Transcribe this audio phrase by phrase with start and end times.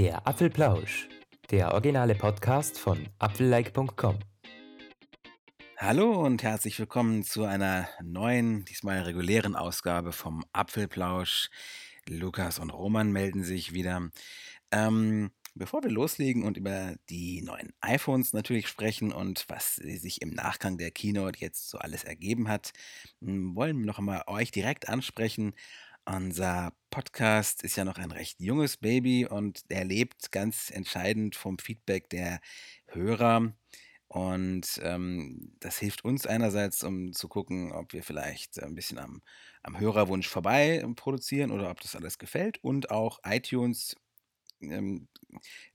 [0.00, 1.10] Der Apfelplausch,
[1.50, 4.18] der originale Podcast von apfellike.com.
[5.76, 11.50] Hallo und herzlich willkommen zu einer neuen, diesmal regulären Ausgabe vom Apfelplausch.
[12.08, 14.08] Lukas und Roman melden sich wieder.
[14.72, 20.30] Ähm, bevor wir loslegen und über die neuen iPhones natürlich sprechen und was sich im
[20.30, 22.72] Nachgang der Keynote jetzt so alles ergeben hat,
[23.20, 25.52] wollen wir noch einmal euch direkt ansprechen.
[26.16, 31.56] Unser Podcast ist ja noch ein recht junges Baby und der lebt ganz entscheidend vom
[31.60, 32.40] Feedback der
[32.86, 33.52] Hörer.
[34.08, 39.22] Und ähm, das hilft uns einerseits, um zu gucken, ob wir vielleicht ein bisschen am,
[39.62, 42.58] am Hörerwunsch vorbei produzieren oder ob das alles gefällt.
[42.64, 43.94] Und auch iTunes
[44.60, 45.06] ähm,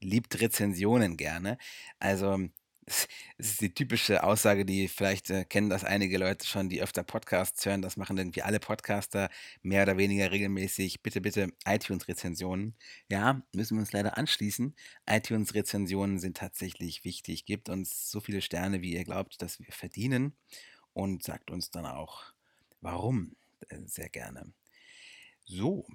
[0.02, 1.58] liebt Rezensionen gerne.
[1.98, 2.50] Also
[2.86, 3.08] es
[3.38, 7.66] ist die typische Aussage, die vielleicht äh, kennen das einige Leute schon, die öfter Podcasts
[7.66, 7.82] hören.
[7.82, 9.30] Das machen irgendwie alle Podcaster
[9.64, 11.02] mehr oder weniger regelmäßig.
[11.02, 12.76] Bitte, bitte iTunes-Rezensionen.
[13.10, 14.76] Ja, müssen wir uns leider anschließen.
[15.08, 17.46] iTunes-Rezensionen sind tatsächlich wichtig.
[17.46, 20.36] Gebt uns so viele Sterne, wie ihr glaubt, dass wir verdienen.
[20.94, 22.24] Und sagt uns dann auch,
[22.82, 23.36] warum.
[23.70, 24.54] Äh, sehr gerne.
[25.46, 25.88] So,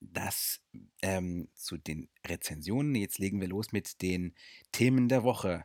[0.00, 0.60] das
[1.02, 2.94] ähm, zu den Rezensionen.
[2.94, 4.34] Jetzt legen wir los mit den
[4.72, 5.64] Themen der Woche.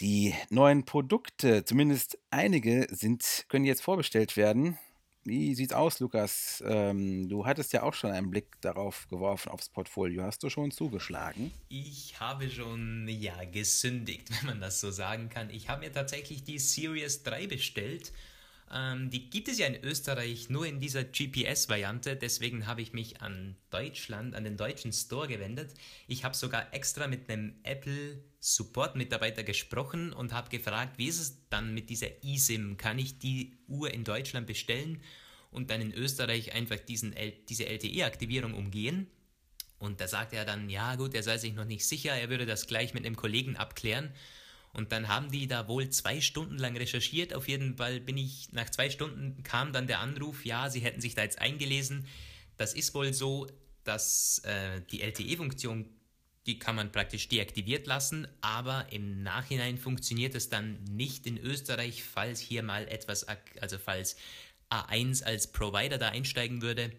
[0.00, 4.78] Die neuen Produkte, zumindest einige, sind, können jetzt vorbestellt werden.
[5.24, 6.64] Wie sieht's aus, Lukas?
[6.66, 10.22] Ähm, du hattest ja auch schon einen Blick darauf geworfen, aufs Portfolio.
[10.22, 11.52] Hast du schon zugeschlagen?
[11.68, 15.50] Ich habe schon, ja, gesündigt, wenn man das so sagen kann.
[15.50, 18.12] Ich habe mir tatsächlich die Series 3 bestellt
[18.72, 23.20] ähm, die gibt es ja in Österreich nur in dieser GPS-Variante, deswegen habe ich mich
[23.20, 25.74] an Deutschland, an den deutschen Store gewendet.
[26.06, 31.48] Ich habe sogar extra mit einem Apple Support-Mitarbeiter gesprochen und habe gefragt, wie ist es
[31.50, 32.78] dann mit dieser eSIM?
[32.78, 35.02] Kann ich die Uhr in Deutschland bestellen
[35.50, 37.14] und dann in Österreich einfach diesen,
[37.48, 39.08] diese LTE-Aktivierung umgehen?
[39.78, 42.46] Und da sagte er dann, ja gut, er sei sich noch nicht sicher, er würde
[42.46, 44.12] das gleich mit einem Kollegen abklären.
[44.72, 47.34] Und dann haben die da wohl zwei Stunden lang recherchiert.
[47.34, 51.00] Auf jeden Fall bin ich, nach zwei Stunden kam dann der Anruf, ja, sie hätten
[51.00, 52.06] sich da jetzt eingelesen.
[52.56, 53.48] Das ist wohl so,
[53.84, 55.86] dass äh, die LTE-Funktion,
[56.50, 62.02] die kann man praktisch deaktiviert lassen, aber im Nachhinein funktioniert es dann nicht in Österreich,
[62.02, 63.24] falls hier mal etwas,
[63.60, 64.16] also falls
[64.68, 66.90] A1 als Provider da einsteigen würde,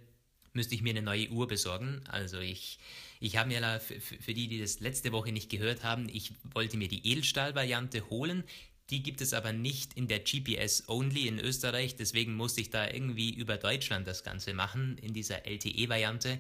[0.53, 2.01] müsste ich mir eine neue Uhr besorgen.
[2.07, 2.79] Also ich
[3.19, 6.87] ich habe mir, für die, die das letzte Woche nicht gehört haben, ich wollte mir
[6.87, 8.43] die Edelstahl-Variante holen.
[8.89, 12.89] Die gibt es aber nicht in der GPS Only in Österreich, deswegen musste ich da
[12.89, 16.39] irgendwie über Deutschland das Ganze machen, in dieser LTE-Variante.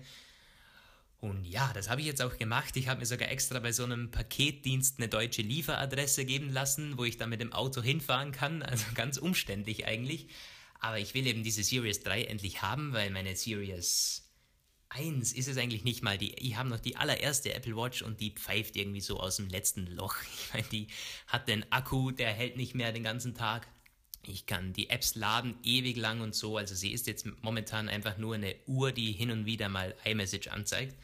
[1.21, 2.75] Und ja, das habe ich jetzt auch gemacht.
[2.75, 7.03] Ich habe mir sogar extra bei so einem Paketdienst eine deutsche Lieferadresse geben lassen, wo
[7.03, 8.63] ich dann mit dem Auto hinfahren kann.
[8.71, 10.27] Also ganz umständlich eigentlich.
[10.79, 14.31] Aber ich will eben diese Series 3 endlich haben, weil meine Series
[14.89, 16.17] 1 ist es eigentlich nicht mal.
[16.17, 19.47] Die, ich habe noch die allererste Apple Watch und die pfeift irgendwie so aus dem
[19.47, 20.15] letzten Loch.
[20.33, 20.87] Ich meine, die
[21.27, 23.67] hat den Akku, der hält nicht mehr den ganzen Tag.
[24.25, 26.57] Ich kann die Apps laden ewig lang und so.
[26.57, 30.47] Also sie ist jetzt momentan einfach nur eine Uhr, die hin und wieder mal iMessage
[30.47, 30.95] anzeigt.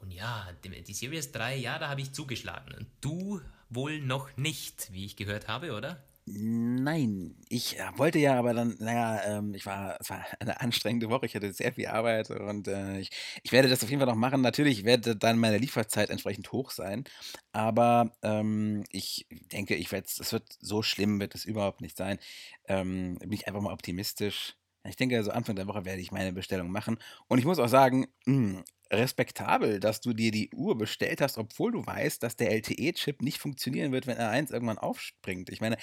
[0.00, 2.74] Und ja, die, Series 3, ja, da habe ich zugeschlagen.
[2.74, 6.02] Und du wohl noch nicht, wie ich gehört habe, oder?
[6.30, 11.08] Nein, ich äh, wollte ja, aber dann, naja, ähm, ich war, es war eine anstrengende
[11.08, 13.10] Woche, ich hatte sehr viel Arbeit und äh, ich,
[13.42, 14.42] ich werde das auf jeden Fall noch machen.
[14.42, 17.04] Natürlich werde dann meine Lieferzeit entsprechend hoch sein,
[17.52, 22.18] aber ähm, ich denke, ich werde, es wird so schlimm, wird es überhaupt nicht sein.
[22.66, 24.56] Ähm, bin ich einfach mal optimistisch.
[24.84, 26.98] Ich denke, also Anfang der Woche werde ich meine Bestellung machen.
[27.28, 31.38] Und ich muss auch sagen, mh, hm, respektabel, dass du dir die Uhr bestellt hast,
[31.38, 35.50] obwohl du weißt, dass der LTE-Chip nicht funktionieren wird, wenn R1 irgendwann aufspringt.
[35.50, 35.76] Ich meine,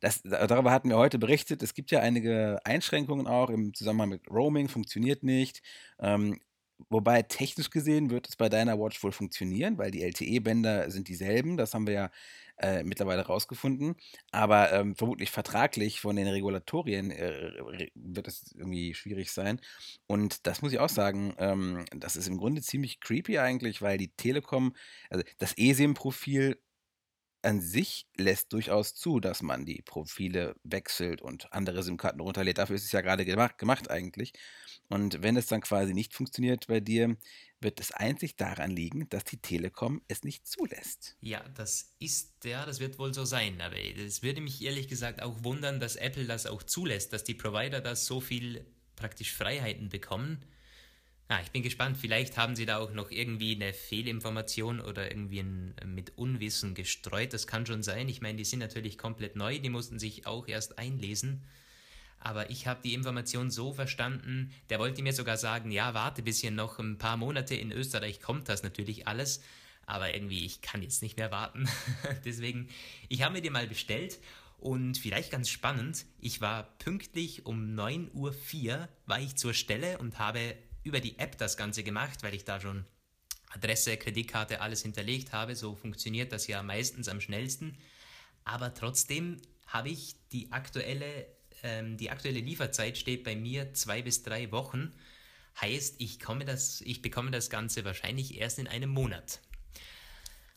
[0.00, 1.62] das, darüber hatten wir heute berichtet.
[1.62, 5.62] Es gibt ja einige Einschränkungen auch im Zusammenhang mit Roaming, funktioniert nicht.
[5.98, 6.38] Ähm,
[6.88, 11.56] wobei technisch gesehen wird es bei deiner Watch wohl funktionieren, weil die LTE-Bänder sind dieselben.
[11.56, 12.10] Das haben wir ja
[12.60, 13.96] äh, mittlerweile rausgefunden.
[14.32, 19.60] Aber ähm, vermutlich vertraglich von den Regulatorien äh, wird es irgendwie schwierig sein.
[20.06, 23.98] Und das muss ich auch sagen, ähm, das ist im Grunde ziemlich creepy eigentlich, weil
[23.98, 24.74] die Telekom,
[25.10, 26.58] also das eSIM-Profil
[27.42, 32.58] an sich lässt durchaus zu, dass man die Profile wechselt und andere SIM-Karten runterlädt.
[32.58, 34.32] Dafür ist es ja gerade gemacht, gemacht eigentlich.
[34.88, 37.16] Und wenn es dann quasi nicht funktioniert bei dir,
[37.60, 41.16] wird es einzig daran liegen, dass die Telekom es nicht zulässt.
[41.20, 43.60] Ja, das ist, ja, das wird wohl so sein.
[43.60, 47.34] Aber es würde mich ehrlich gesagt auch wundern, dass Apple das auch zulässt, dass die
[47.34, 48.66] Provider da so viel
[48.96, 50.44] praktisch Freiheiten bekommen
[51.30, 51.96] ja, ich bin gespannt.
[51.96, 57.32] Vielleicht haben sie da auch noch irgendwie eine Fehlinformation oder irgendwie ein, mit Unwissen gestreut.
[57.32, 58.08] Das kann schon sein.
[58.08, 59.60] Ich meine, die sind natürlich komplett neu.
[59.60, 61.42] Die mussten sich auch erst einlesen.
[62.18, 66.40] aber ich habe die Information so verstanden, der wollte mir sogar sagen, ja, warte bis
[66.40, 69.40] hier noch ein paar Monate in Österreich kommt das natürlich alles,
[69.86, 71.68] aber irgendwie, ich kann jetzt nicht mehr warten.
[72.24, 72.68] Deswegen,
[73.08, 74.18] ich habe mir die mal bestellt
[74.58, 80.18] und vielleicht ganz spannend, ich war pünktlich um 9.04 Uhr, war ich zur Stelle und
[80.18, 82.84] habe über die App das Ganze gemacht, weil ich da schon
[83.50, 85.56] Adresse, Kreditkarte, alles hinterlegt habe.
[85.56, 87.76] So funktioniert das ja meistens am schnellsten.
[88.44, 91.26] Aber trotzdem habe ich die aktuelle,
[91.62, 94.92] ähm, die aktuelle Lieferzeit steht bei mir zwei bis drei Wochen.
[95.60, 99.40] Heißt, ich, komme das, ich bekomme das Ganze wahrscheinlich erst in einem Monat.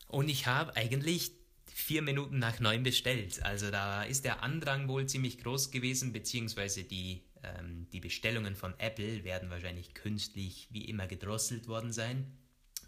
[0.06, 1.32] Und ich habe eigentlich
[1.66, 3.42] vier Minuten nach neun bestellt.
[3.42, 8.78] Also da ist der Andrang wohl ziemlich groß gewesen, beziehungsweise die, ähm, die Bestellungen von
[8.78, 12.38] Apple werden wahrscheinlich künstlich wie immer gedrosselt worden sein.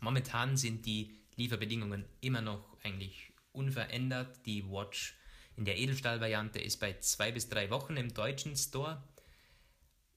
[0.01, 4.45] Momentan sind die Lieferbedingungen immer noch eigentlich unverändert.
[4.47, 5.17] Die Watch
[5.57, 9.03] in der Edelstahl-Variante ist bei zwei bis drei Wochen im deutschen Store.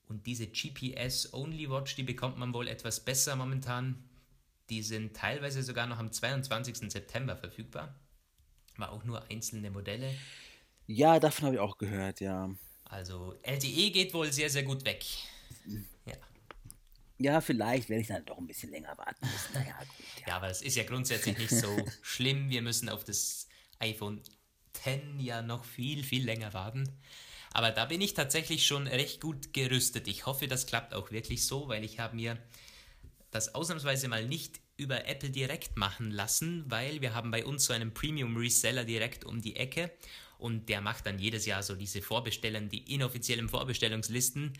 [0.08, 4.10] Und diese GPS-Only-Watch, die bekommt man wohl etwas besser momentan.
[4.70, 6.92] Die sind teilweise sogar noch am 22.
[6.92, 7.96] September verfügbar.
[8.78, 10.14] War auch nur einzelne Modelle.
[10.88, 12.50] Ja, davon habe ich auch gehört, ja.
[12.90, 15.06] Also LTE geht wohl sehr, sehr gut weg.
[16.06, 16.16] Ja.
[17.20, 19.54] Ja, vielleicht werde ich dann doch ein bisschen länger warten müssen.
[19.54, 20.06] Naja, gut.
[20.22, 20.28] Ja.
[20.28, 22.50] ja, aber das ist ja grundsätzlich nicht so schlimm.
[22.50, 23.48] Wir müssen auf das
[23.80, 24.22] iPhone
[24.74, 26.90] 10 ja noch viel, viel länger warten.
[27.52, 30.08] Aber da bin ich tatsächlich schon recht gut gerüstet.
[30.08, 32.38] Ich hoffe, das klappt auch wirklich so, weil ich habe mir
[33.32, 37.74] das ausnahmsweise mal nicht über Apple direkt machen lassen, weil wir haben bei uns so
[37.74, 39.92] einen Premium Reseller direkt um die Ecke
[40.40, 44.54] und der macht dann jedes Jahr so diese Vorbestellen, die inoffiziellen Vorbestellungslisten.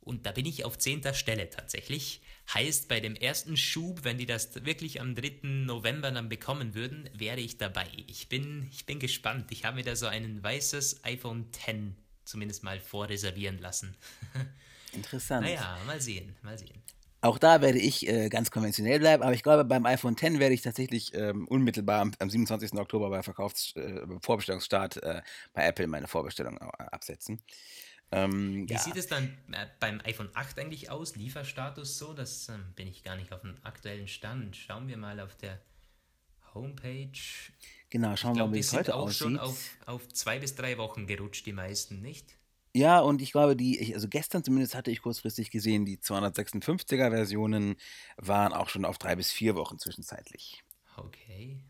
[0.00, 2.20] Und da bin ich auf zehnter Stelle tatsächlich.
[2.52, 5.40] Heißt, bei dem ersten Schub, wenn die das wirklich am 3.
[5.42, 7.86] November dann bekommen würden, wäre ich dabei.
[8.06, 9.50] Ich bin, ich bin gespannt.
[9.50, 13.96] Ich habe mir da so ein weißes iPhone 10 zumindest mal vorreservieren lassen.
[14.92, 15.46] Interessant.
[15.46, 16.82] Naja, mal sehen, mal sehen.
[17.22, 20.54] Auch da werde ich äh, ganz konventionell bleiben, aber ich glaube, beim iPhone X werde
[20.54, 22.74] ich tatsächlich ähm, unmittelbar am, am, 27.
[22.74, 25.22] Oktober bei Verkaufs-, äh, Vorbestellungsstart äh,
[25.52, 27.40] bei Apple meine Vorbestellung äh, absetzen.
[28.10, 28.80] Ähm, Wie ja.
[28.80, 31.14] sieht es dann äh, beim iPhone 8 eigentlich aus?
[31.14, 32.12] Lieferstatus so?
[32.12, 34.56] Das ähm, bin ich gar nicht auf dem aktuellen Stand.
[34.56, 35.60] Schauen wir mal auf der
[36.54, 37.12] Homepage.
[37.88, 39.18] Genau, schauen wir mal, wie es heute auch aussieht.
[39.18, 42.36] schon auf, auf zwei bis drei Wochen gerutscht, die meisten, nicht?
[42.74, 47.76] Ja, und ich glaube, die, also gestern zumindest hatte ich kurzfristig gesehen, die 256er Versionen
[48.16, 50.62] waren auch schon auf drei bis vier Wochen zwischenzeitlich.
[50.96, 51.62] Okay.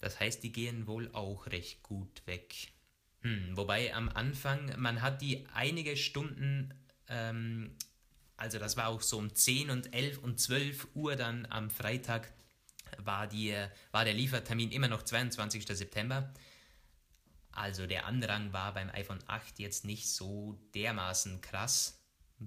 [0.00, 2.72] Das heißt, die gehen wohl auch recht gut weg.
[3.22, 6.74] Hm, wobei am Anfang, man hat die einige Stunden,
[7.08, 7.76] ähm,
[8.36, 12.32] also das war auch so um 10 und 11 und 12 Uhr dann am Freitag,
[12.98, 13.54] war, die,
[13.92, 15.66] war der Liefertermin immer noch 22.
[15.66, 16.32] September.
[17.60, 22.00] Also der Andrang war beim iPhone 8 jetzt nicht so dermaßen krass.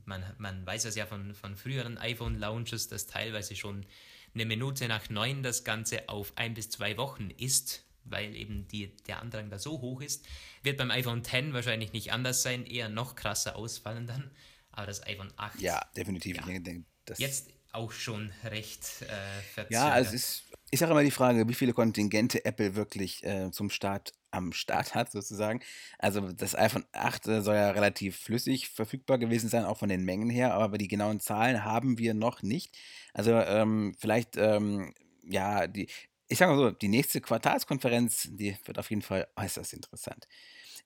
[0.05, 3.85] Man, man weiß es ja von, von früheren iPhone-Launches, dass teilweise schon
[4.33, 8.97] eine Minute nach neun das Ganze auf ein bis zwei Wochen ist, weil eben die,
[9.05, 10.25] der Andrang da so hoch ist.
[10.63, 14.31] Wird beim iPhone X wahrscheinlich nicht anders sein, eher noch krasser ausfallen dann.
[14.71, 15.61] Aber das iPhone 8.
[15.61, 16.37] Ja, definitiv.
[16.37, 19.69] Ja, jetzt auch schon recht äh, verzögert.
[19.69, 23.69] Ja, es ist, ich sage immer die Frage, wie viele Kontingente Apple wirklich äh, zum
[23.69, 25.61] Start am Start hat, sozusagen.
[25.99, 30.03] Also das iPhone 8 äh, soll ja relativ flüssig verfügbar gewesen sein, auch von den
[30.03, 32.77] Mengen her, aber die genauen Zahlen haben wir noch nicht.
[33.13, 34.93] Also ähm, vielleicht, ähm,
[35.23, 35.87] ja, die,
[36.27, 40.27] ich sage mal so, die nächste Quartalskonferenz, die wird auf jeden Fall äußerst interessant.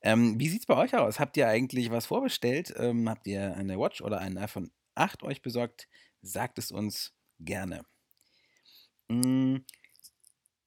[0.01, 1.19] Ähm, wie sieht es bei euch aus?
[1.19, 2.74] Habt ihr eigentlich was vorbestellt?
[2.77, 5.88] Ähm, habt ihr eine Watch oder ein iPhone 8 euch besorgt?
[6.21, 7.83] Sagt es uns gerne.
[9.10, 9.57] Mm,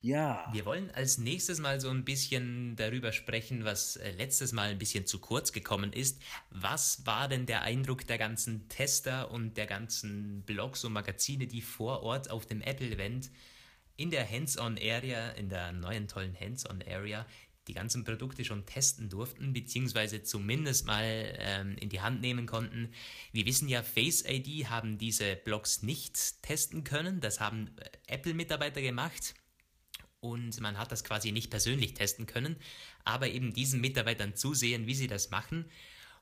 [0.03, 0.49] ja.
[0.53, 4.79] Wir wollen als nächstes mal so ein bisschen darüber sprechen, was äh, letztes Mal ein
[4.79, 6.23] bisschen zu kurz gekommen ist.
[6.51, 11.61] Was war denn der Eindruck der ganzen Tester und der ganzen Blogs und Magazine, die
[11.61, 13.31] vor Ort auf dem Apple-Event
[13.97, 17.27] in der Hands-on-Area, in der neuen tollen Hands-on-Area,
[17.69, 21.05] die ganzen Produkte schon testen durften, beziehungsweise zumindest mal
[21.39, 22.91] ähm, in die Hand nehmen konnten.
[23.33, 27.21] Wir wissen ja, Face ID haben diese Blogs nicht testen können.
[27.21, 29.35] Das haben äh, Apple-Mitarbeiter gemacht
[30.21, 32.57] und man hat das quasi nicht persönlich testen können,
[33.05, 35.65] aber eben diesen Mitarbeitern zusehen, wie sie das machen.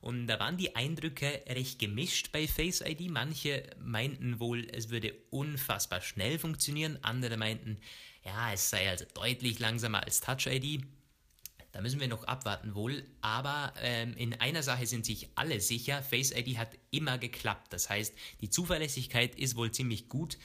[0.01, 3.11] Und da waren die Eindrücke recht gemischt bei Face ID.
[3.11, 7.77] Manche meinten wohl, es würde unfassbar schnell funktionieren, andere meinten,
[8.23, 10.85] ja, es sei also deutlich langsamer als Touch ID.
[11.71, 16.01] Da müssen wir noch abwarten wohl, aber ähm, in einer Sache sind sich alle sicher,
[16.01, 17.71] Face ID hat immer geklappt.
[17.73, 20.37] Das heißt, die Zuverlässigkeit ist wohl ziemlich gut.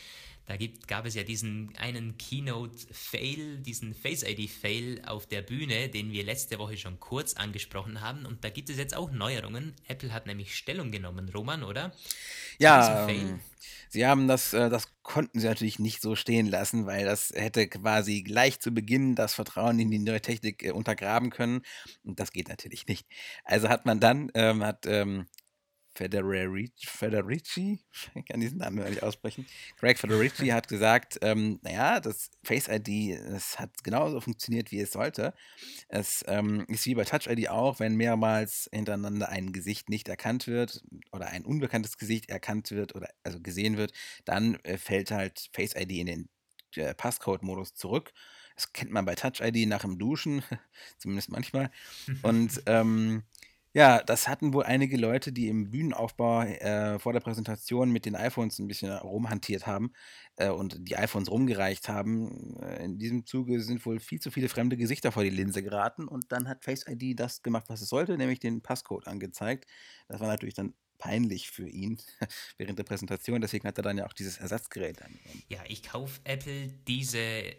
[0.46, 6.22] Da gibt, gab es ja diesen einen Keynote-Fail, diesen Face-ID-Fail auf der Bühne, den wir
[6.22, 8.26] letzte Woche schon kurz angesprochen haben.
[8.26, 9.74] Und da gibt es jetzt auch Neuerungen.
[9.88, 11.92] Apple hat nämlich Stellung genommen, Roman, oder?
[12.58, 13.40] Ja, ähm,
[13.88, 17.66] sie haben das, äh, das konnten sie natürlich nicht so stehen lassen, weil das hätte
[17.66, 21.62] quasi gleich zu Beginn das Vertrauen in die neue Technik äh, untergraben können.
[22.04, 23.06] Und das geht natürlich nicht.
[23.44, 25.26] Also hat man dann, ähm, hat ähm,
[25.94, 27.80] Federici, Federici,
[28.14, 29.46] ich kann diesen Namen nicht aussprechen.
[29.78, 34.92] Greg Federici hat gesagt, ähm, naja, das Face ID, das hat genauso funktioniert, wie es
[34.92, 35.34] sollte.
[35.88, 40.46] Es ähm, ist wie bei Touch ID auch, wenn mehrmals hintereinander ein Gesicht nicht erkannt
[40.46, 40.82] wird
[41.12, 43.92] oder ein unbekanntes Gesicht erkannt wird oder also gesehen wird,
[44.24, 46.28] dann äh, fällt halt Face ID in den
[46.76, 48.12] äh, Passcode-Modus zurück.
[48.56, 50.42] Das kennt man bei Touch ID nach dem Duschen,
[50.98, 51.70] zumindest manchmal.
[52.22, 53.24] Und ähm,
[53.74, 58.14] ja, das hatten wohl einige Leute, die im Bühnenaufbau äh, vor der Präsentation mit den
[58.14, 59.92] iPhones ein bisschen rumhantiert haben
[60.36, 62.56] äh, und die iPhones rumgereicht haben.
[62.62, 66.06] Äh, in diesem Zuge sind wohl viel zu viele fremde Gesichter vor die Linse geraten
[66.06, 69.68] und dann hat Face ID das gemacht, was es sollte, nämlich den Passcode angezeigt.
[70.06, 71.98] Das war natürlich dann peinlich für ihn
[72.58, 75.42] während der Präsentation, deswegen hat er dann ja auch dieses Ersatzgerät angenommen.
[75.48, 77.56] Ja, ich kaufe Apple diese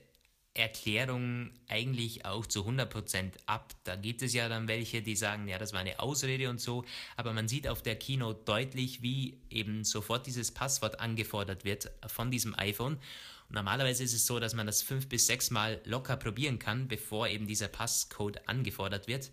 [0.55, 3.73] Erklärung eigentlich auch zu 100% ab.
[3.83, 6.85] Da gibt es ja dann welche, die sagen, ja, das war eine Ausrede und so,
[7.17, 12.31] aber man sieht auf der Keynote deutlich, wie eben sofort dieses Passwort angefordert wird von
[12.31, 12.93] diesem iPhone.
[12.93, 16.87] Und normalerweise ist es so, dass man das fünf bis sechs Mal locker probieren kann,
[16.87, 19.31] bevor eben dieser Passcode angefordert wird.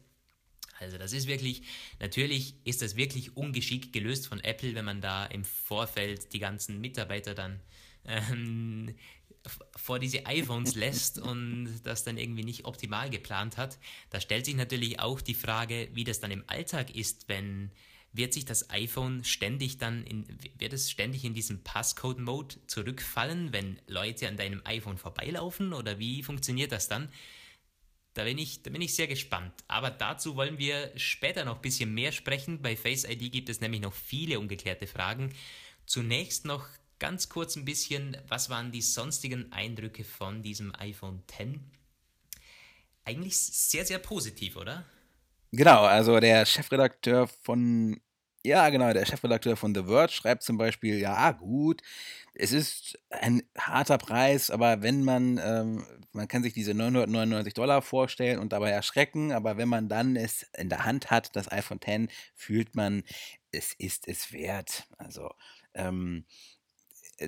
[0.81, 1.63] Also das ist wirklich,
[2.01, 6.81] natürlich ist das wirklich ungeschickt gelöst von Apple, wenn man da im Vorfeld die ganzen
[6.81, 7.61] Mitarbeiter dann
[8.05, 8.95] ähm,
[9.77, 13.79] vor diese iPhones lässt und das dann irgendwie nicht optimal geplant hat.
[14.11, 17.71] Da stellt sich natürlich auch die Frage, wie das dann im Alltag ist, wenn
[18.13, 20.27] wird sich das iPhone ständig dann in,
[20.59, 26.23] wird es ständig in diesem Passcode-Mode zurückfallen, wenn Leute an deinem iPhone vorbeilaufen oder wie
[26.23, 27.09] funktioniert das dann?
[28.15, 29.55] Da bin, ich, da bin ich sehr gespannt.
[29.69, 32.61] Aber dazu wollen wir später noch ein bisschen mehr sprechen.
[32.61, 35.33] Bei Face ID gibt es nämlich noch viele ungeklärte Fragen.
[35.87, 36.69] Zunächst noch
[37.03, 41.59] ganz kurz ein bisschen, was waren die sonstigen Eindrücke von diesem iPhone X?
[43.05, 44.85] Eigentlich sehr, sehr positiv, oder?
[45.51, 48.01] Genau, also der Chefredakteur von,
[48.45, 51.83] ja genau, der Chefredakteur von The Verge schreibt zum Beispiel, ja gut,
[52.35, 57.83] es ist ein harter Preis, aber wenn man, ähm, man kann sich diese 999 Dollar
[57.83, 61.81] vorstellen und dabei erschrecken, aber wenn man dann es in der Hand hat, das iPhone
[61.85, 63.03] X, fühlt man,
[63.51, 64.87] es ist es wert.
[64.99, 65.33] Also,
[65.75, 66.27] ähm,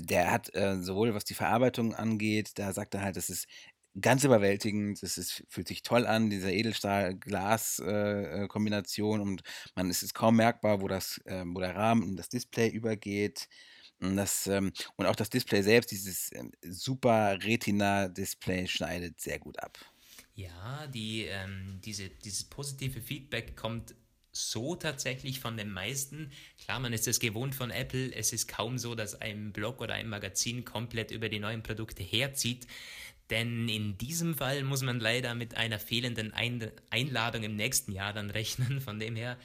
[0.00, 3.46] der hat äh, sowohl was die Verarbeitung angeht, da sagt er halt, das ist
[4.00, 9.42] ganz überwältigend, ist, fühlt sich toll an, diese Edelstahl-Glas-Kombination äh, und
[9.74, 13.48] man ist es kaum merkbar, wo das, äh, wo der Rahmen in das Display übergeht.
[14.00, 19.58] Und, das, ähm, und auch das Display selbst, dieses ähm, super Retina-Display schneidet sehr gut
[19.60, 19.78] ab.
[20.34, 23.94] Ja, die, ähm, diese, dieses positive Feedback kommt
[24.35, 26.31] so tatsächlich von den meisten.
[26.62, 28.12] Klar, man ist es gewohnt von Apple.
[28.14, 32.03] Es ist kaum so, dass ein Blog oder ein Magazin komplett über die neuen Produkte
[32.03, 32.67] herzieht.
[33.31, 36.33] Denn in diesem Fall muss man leider mit einer fehlenden
[36.91, 38.81] Einladung im nächsten Jahr dann rechnen.
[38.81, 39.38] Von dem her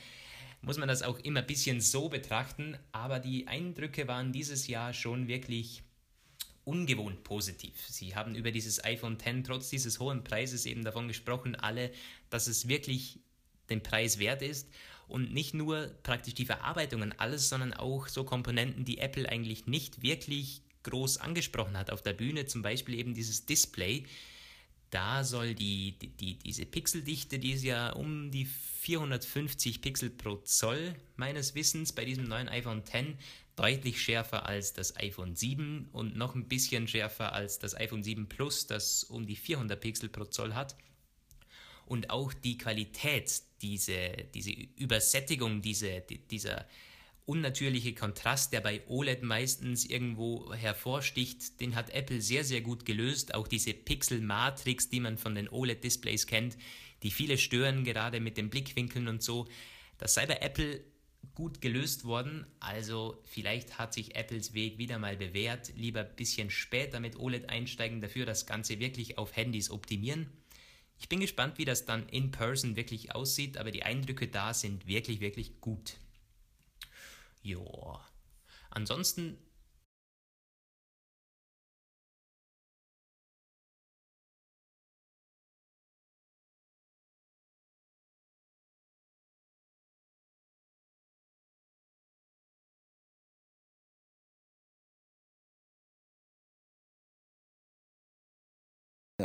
[0.62, 2.78] muss man das auch immer ein bisschen so betrachten.
[2.92, 5.84] Aber die Eindrücke waren dieses Jahr schon wirklich
[6.66, 7.74] ungewohnt positiv.
[7.88, 11.92] Sie haben über dieses iPhone X trotz dieses hohen Preises eben davon gesprochen, alle,
[12.30, 13.20] dass es wirklich
[13.70, 14.68] den Preis wert ist.
[15.08, 19.66] Und nicht nur praktisch die Verarbeitung und alles, sondern auch so Komponenten, die Apple eigentlich
[19.66, 21.92] nicht wirklich groß angesprochen hat.
[21.92, 24.06] Auf der Bühne, zum Beispiel eben dieses Display.
[24.92, 30.96] Da soll die, die, diese Pixeldichte, die ist ja um die 450 Pixel pro Zoll
[31.16, 33.18] meines Wissens bei diesem neuen iPhone X
[33.56, 38.28] deutlich schärfer als das iPhone 7 und noch ein bisschen schärfer als das iPhone 7
[38.30, 40.76] Plus, das um die 400 Pixel pro Zoll hat
[41.90, 46.66] und auch die Qualität, diese, diese Übersättigung, diese, dieser
[47.26, 53.34] unnatürliche Kontrast, der bei OLED meistens irgendwo hervorsticht, den hat Apple sehr, sehr gut gelöst.
[53.36, 56.58] Auch diese Pixel-Matrix, die man von den OLED-Displays kennt,
[57.04, 59.48] die viele stören, gerade mit den Blickwinkeln und so.
[59.98, 60.82] Das sei bei Apple
[61.36, 62.46] gut gelöst worden.
[62.60, 65.72] Also vielleicht hat sich Apples Weg wieder mal bewährt.
[65.76, 70.32] Lieber ein bisschen später mit OLED einsteigen, dafür das Ganze wirklich auf Handys optimieren.
[71.00, 74.86] Ich bin gespannt, wie das dann in Person wirklich aussieht, aber die Eindrücke da sind
[74.86, 75.96] wirklich, wirklich gut.
[77.42, 78.06] Joa.
[78.70, 79.38] Ansonsten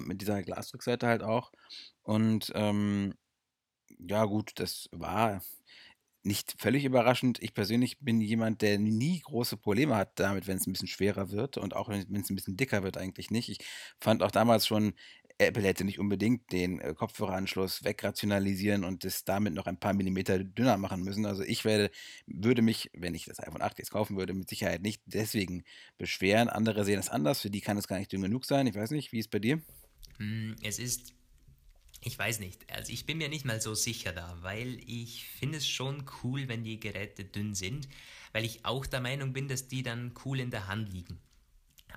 [0.02, 1.52] mit dieser Glasrückseite halt auch.
[2.02, 3.14] Und ähm,
[3.98, 5.42] ja, gut, das war
[6.24, 7.42] nicht völlig überraschend.
[7.42, 11.30] Ich persönlich bin jemand, der nie große Probleme hat damit, wenn es ein bisschen schwerer
[11.30, 13.50] wird und auch wenn es ein bisschen dicker wird, eigentlich nicht.
[13.50, 13.58] Ich
[14.00, 14.94] fand auch damals schon,
[15.38, 20.38] Apple hätte nicht unbedingt den äh, Kopfhöreranschluss wegrationalisieren und das damit noch ein paar Millimeter
[20.38, 21.26] dünner machen müssen.
[21.26, 21.90] Also ich werde,
[22.26, 25.64] würde mich, wenn ich das iPhone 8 jetzt kaufen würde, mit Sicherheit nicht deswegen
[25.98, 26.48] beschweren.
[26.48, 28.66] Andere sehen es anders, für die kann es gar nicht dünn genug sein.
[28.66, 29.60] Ich weiß nicht, wie ist es bei dir?
[30.18, 31.14] Hm, es ist
[32.06, 32.70] ich weiß nicht.
[32.70, 36.48] Also ich bin mir nicht mal so sicher da, weil ich finde es schon cool,
[36.48, 37.88] wenn die Geräte dünn sind,
[38.32, 41.18] weil ich auch der Meinung bin, dass die dann cool in der Hand liegen.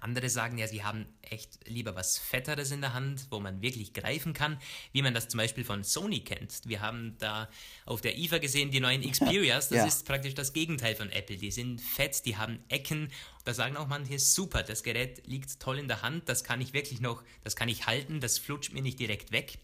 [0.01, 3.93] Andere sagen ja, sie haben echt lieber was Fetteres in der Hand, wo man wirklich
[3.93, 4.59] greifen kann,
[4.91, 6.61] wie man das zum Beispiel von Sony kennt.
[6.65, 7.49] Wir haben da
[7.85, 9.85] auf der IFA gesehen die neuen Xperias, das ja.
[9.85, 11.37] ist praktisch das Gegenteil von Apple.
[11.37, 13.11] Die sind fett, die haben Ecken.
[13.45, 16.73] Da sagen auch manche, super, das Gerät liegt toll in der Hand, das kann ich
[16.73, 19.59] wirklich noch, das kann ich halten, das flutscht mir nicht direkt weg.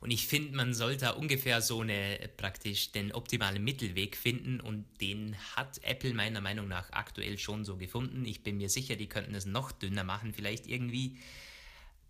[0.00, 5.36] Und ich finde, man sollte ungefähr so eine praktisch den optimalen Mittelweg finden und den
[5.54, 8.24] hat Apple meiner Meinung nach aktuell schon so gefunden.
[8.24, 11.18] Ich bin mir sicher, die könnten es noch dünner machen, vielleicht irgendwie.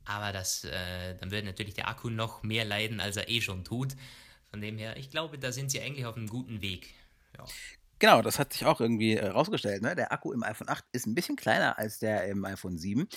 [0.05, 3.65] Aber das, äh, dann würde natürlich der Akku noch mehr leiden, als er eh schon
[3.65, 3.97] tut.
[4.51, 6.95] Von dem her, ich glaube, da sind sie eigentlich auf einem guten Weg.
[7.37, 7.45] Ja.
[7.99, 9.15] Genau, das hat sich auch irgendwie.
[9.15, 9.33] Äh,
[9.81, 9.95] ne?
[9.97, 13.09] Der Akku im iPhone 8 ist ein bisschen kleiner als der im iPhone 7.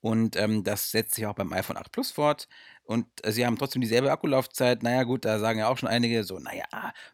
[0.00, 2.48] Und ähm, das setzt sich auch beim iPhone 8 Plus fort.
[2.84, 4.82] Und äh, sie haben trotzdem dieselbe Akkulaufzeit.
[4.82, 6.64] Naja, gut, da sagen ja auch schon einige so, naja,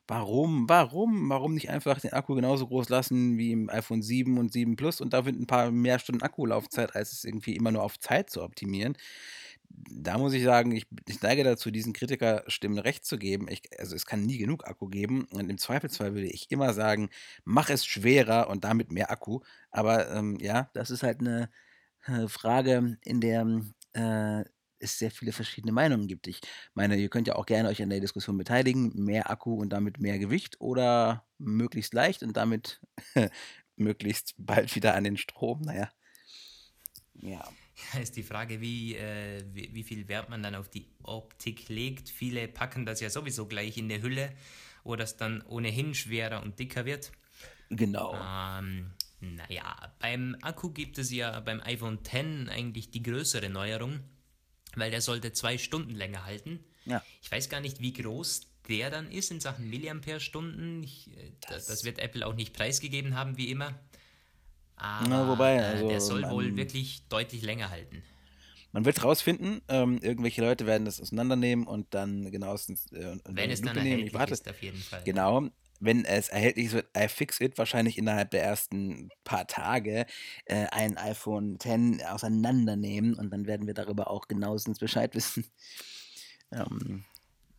[0.06, 4.52] warum, warum, warum nicht einfach den Akku genauso groß lassen wie im iPhone 7 und
[4.52, 7.98] 7 Plus und dafür ein paar mehr Stunden Akkulaufzeit, als es irgendwie immer nur auf
[7.98, 8.96] Zeit zu optimieren
[9.70, 13.48] da muss ich sagen, ich, ich neige dazu, diesen Kritikerstimmen recht zu geben.
[13.48, 15.24] Ich, also es kann nie genug Akku geben.
[15.30, 17.10] Und im Zweifelsfall würde ich immer sagen,
[17.44, 19.40] mach es schwerer und damit mehr Akku.
[19.70, 21.50] Aber ähm, ja, das ist halt eine
[22.06, 24.44] äh, Frage, in der äh,
[24.80, 26.26] es sehr viele verschiedene Meinungen gibt.
[26.28, 26.40] Ich
[26.74, 28.92] meine, ihr könnt ja auch gerne euch an der Diskussion beteiligen.
[28.94, 32.80] Mehr Akku und damit mehr Gewicht oder möglichst leicht und damit
[33.76, 35.62] möglichst bald wieder an den Strom.
[35.62, 35.88] Naja.
[37.14, 37.48] Ja.
[37.94, 41.68] Ja, ist die Frage, wie, äh, wie, wie, viel Wert man dann auf die Optik
[41.68, 42.08] legt.
[42.08, 44.32] Viele packen das ja sowieso gleich in der Hülle,
[44.84, 47.12] wo das dann ohnehin schwerer und dicker wird.
[47.70, 48.14] Genau.
[48.14, 52.14] Ähm, naja, beim Akku gibt es ja beim iPhone X
[52.50, 54.00] eigentlich die größere Neuerung,
[54.74, 56.64] weil der sollte zwei Stunden länger halten.
[56.84, 57.02] Ja.
[57.22, 60.84] Ich weiß gar nicht, wie groß der dann ist in Sachen Milliampere-Stunden.
[60.84, 63.78] Äh, das, das wird Apple auch nicht preisgegeben haben, wie immer.
[64.78, 68.02] Aber Na, wobei, äh, also, der soll wohl wirklich deutlich länger halten.
[68.72, 73.62] Man wird rausfinden, ähm, irgendwelche Leute werden das auseinandernehmen und dann genauestens äh, Wenn es
[73.62, 74.28] dann erhältlich nehmen.
[74.28, 75.02] ist, auf jeden Fall.
[75.04, 75.48] Genau,
[75.80, 80.06] wenn es erhältlich ist, wird iFixit wahrscheinlich innerhalb der ersten paar Tage
[80.44, 85.46] äh, ein iPhone X auseinandernehmen und dann werden wir darüber auch genauestens Bescheid wissen.
[86.52, 87.04] ähm,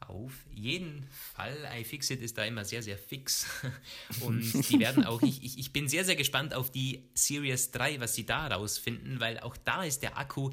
[0.10, 1.69] auf jeden Fall.
[1.80, 3.45] iFixit ist da immer sehr, sehr fix.
[4.22, 8.15] Und die werden auch, ich, ich, bin sehr, sehr gespannt auf die Series 3, was
[8.15, 10.50] sie da rausfinden, weil auch da ist der Akku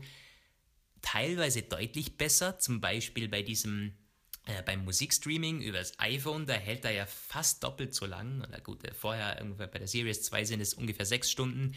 [1.00, 2.58] teilweise deutlich besser.
[2.58, 3.94] Zum Beispiel bei diesem,
[4.44, 8.46] äh, beim Musikstreaming übers iPhone, da hält er ja fast doppelt so lang.
[8.50, 11.74] Na gut, äh, vorher ungefähr bei der Series 2 sind es ungefähr sechs Stunden,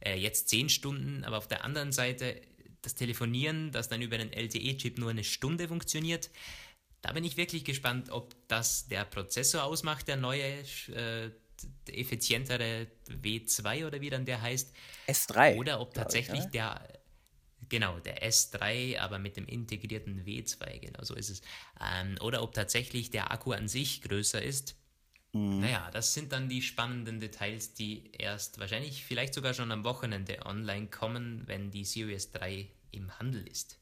[0.00, 1.22] äh, jetzt zehn Stunden.
[1.22, 2.42] Aber auf der anderen Seite
[2.82, 6.30] das Telefonieren, das dann über den LTE-Chip nur eine Stunde funktioniert,
[7.02, 11.30] da bin ich wirklich gespannt, ob das der Prozessor ausmacht, der neue, äh,
[11.88, 14.74] effizientere W2 oder wie dann der heißt.
[15.06, 15.56] S3.
[15.56, 16.80] Oder ob tatsächlich ich, der,
[17.68, 21.42] genau, der S3, aber mit dem integrierten W2, genau so ist es.
[21.80, 24.76] Ähm, oder ob tatsächlich der Akku an sich größer ist.
[25.32, 25.60] Mhm.
[25.60, 30.44] Naja, das sind dann die spannenden Details, die erst wahrscheinlich vielleicht sogar schon am Wochenende
[30.44, 33.79] online kommen, wenn die Series 3 im Handel ist.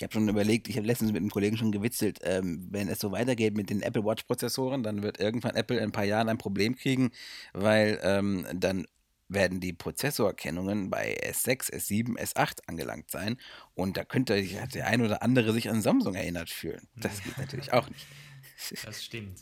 [0.00, 3.00] Ich habe schon überlegt, ich habe letztens mit einem Kollegen schon gewitzelt, ähm, wenn es
[3.00, 6.38] so weitergeht mit den Apple Watch-Prozessoren, dann wird irgendwann Apple in ein paar Jahren ein
[6.38, 7.10] Problem kriegen,
[7.52, 8.86] weil ähm, dann
[9.28, 13.36] werden die Prozessorkennungen bei S6, S7, S8 angelangt sein.
[13.74, 16.88] Und da könnte sich der ein oder andere sich an Samsung erinnert fühlen.
[16.96, 18.06] Das geht natürlich auch nicht.
[18.84, 19.40] Das stimmt.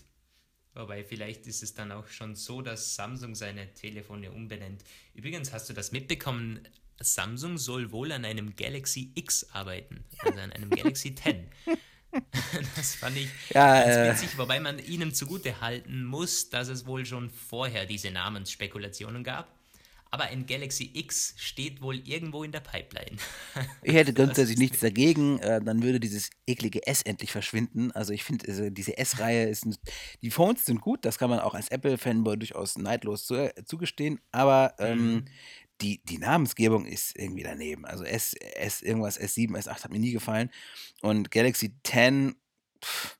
[0.74, 4.84] Wobei vielleicht ist es dann auch schon so, dass Samsung seine Telefone umbenennt.
[5.14, 6.66] Übrigens, hast du das mitbekommen?
[7.00, 11.46] Samsung soll wohl an einem Galaxy X arbeiten, also an einem Galaxy 10.
[12.76, 16.86] das fand ich ja, ganz äh, witzig, wobei man ihnen zugute halten muss, dass es
[16.86, 19.54] wohl schon vorher diese Namensspekulationen gab.
[20.10, 23.18] Aber ein Galaxy X steht wohl irgendwo in der Pipeline.
[23.82, 27.92] ich hätte grundsätzlich nichts dagegen, äh, dann würde dieses eklige S endlich verschwinden.
[27.92, 29.66] Also ich finde, also diese S-Reihe ist,
[30.22, 34.18] die Phones sind gut, das kann man auch als Apple-Fanboy durchaus neidlos zu, äh, zugestehen,
[34.32, 35.24] aber ähm, mhm
[35.80, 37.86] die, die Namensgebung ist irgendwie daneben.
[37.86, 40.50] Also S, S irgendwas, S7, S8 hat mir nie gefallen.
[41.02, 42.34] Und Galaxy 10,
[42.84, 43.18] pff,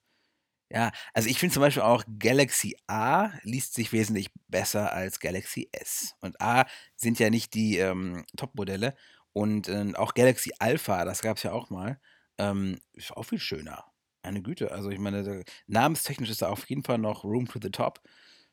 [0.70, 5.68] ja, also ich finde zum Beispiel auch Galaxy A liest sich wesentlich besser als Galaxy
[5.72, 6.14] S.
[6.20, 8.94] Und A sind ja nicht die ähm, Top-Modelle.
[9.32, 11.98] Und äh, auch Galaxy Alpha, das gab es ja auch mal,
[12.38, 13.84] ähm, ist auch viel schöner.
[14.22, 17.70] Meine Güte, also ich meine, namenstechnisch ist da auf jeden Fall noch Room to the
[17.70, 18.00] Top.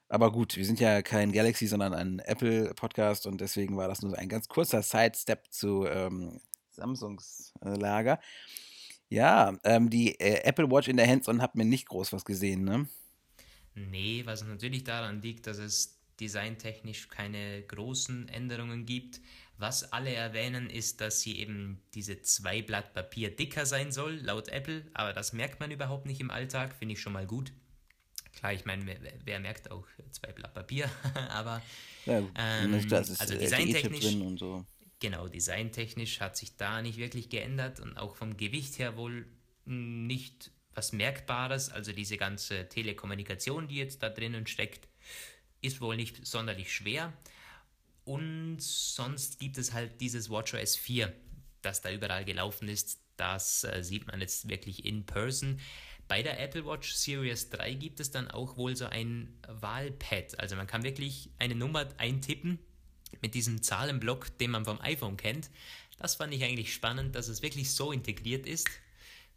[0.07, 4.17] Aber gut, wir sind ja kein Galaxy, sondern ein Apple-Podcast und deswegen war das nur
[4.17, 6.39] ein ganz kurzer Sidestep zu ähm,
[6.71, 8.19] Samsungs äh, Lager.
[9.09, 12.63] Ja, ähm, die äh, Apple Watch in der Hands-on hat mir nicht groß was gesehen,
[12.63, 12.87] ne?
[13.73, 19.21] Nee, was natürlich daran liegt, dass es designtechnisch keine großen Änderungen gibt.
[19.57, 24.49] Was alle erwähnen, ist, dass sie eben diese zwei Blatt Papier dicker sein soll, laut
[24.49, 27.51] Apple, aber das merkt man überhaupt nicht im Alltag, finde ich schon mal gut.
[28.35, 30.89] Klar, ich meine, wer, wer, merkt auch zwei Blatt Papier,
[31.29, 31.61] aber
[32.05, 34.65] ja, ähm, das ist also designtechnisch und so.
[34.99, 39.25] Genau, designtechnisch hat sich da nicht wirklich geändert und auch vom Gewicht her wohl
[39.65, 41.69] nicht was Merkbares.
[41.69, 44.87] Also diese ganze Telekommunikation, die jetzt da drinnen steckt,
[45.61, 47.13] ist wohl nicht sonderlich schwer.
[48.03, 51.11] Und sonst gibt es halt dieses WatchOS 4,
[51.61, 52.99] das da überall gelaufen ist.
[53.17, 55.59] Das äh, sieht man jetzt wirklich in person.
[56.07, 60.39] Bei der Apple Watch Series 3 gibt es dann auch wohl so ein Wahlpad.
[60.39, 62.59] Also man kann wirklich eine Nummer eintippen
[63.21, 65.49] mit diesem Zahlenblock, den man vom iPhone kennt.
[65.97, 68.67] Das fand ich eigentlich spannend, dass es wirklich so integriert ist.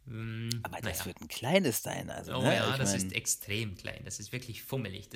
[0.05, 1.05] Hm, Aber das naja.
[1.05, 2.09] wird ein kleines sein.
[2.09, 2.55] Also, oh ne?
[2.55, 3.07] ja, ich das mein...
[3.07, 4.01] ist extrem klein.
[4.05, 5.07] Das ist wirklich fummelig.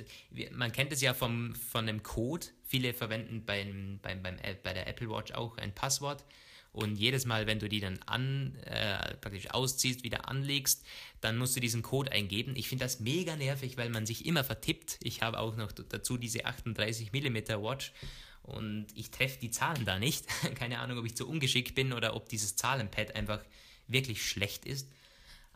[0.52, 2.48] Man kennt es ja vom, von einem Code.
[2.64, 6.24] Viele verwenden beim, beim, beim, bei der Apple Watch auch ein Passwort.
[6.74, 10.84] Und jedes Mal, wenn du die dann an, äh, praktisch ausziehst, wieder anlegst,
[11.22, 12.56] dann musst du diesen Code eingeben.
[12.56, 14.98] Ich finde das mega nervig, weil man sich immer vertippt.
[15.04, 17.94] Ich habe auch noch dazu diese 38 mm Watch
[18.42, 20.26] und ich treffe die Zahlen da nicht.
[20.56, 23.40] Keine Ahnung, ob ich zu ungeschickt bin oder ob dieses Zahlenpad einfach
[23.88, 24.90] wirklich schlecht ist.